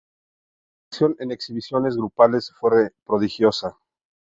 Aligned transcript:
Su 0.91 0.99
participación 0.99 1.15
en 1.19 1.31
exhibiciones 1.31 1.95
grupales 1.95 2.51
fue 2.59 2.91
prodigiosa. 3.05 3.77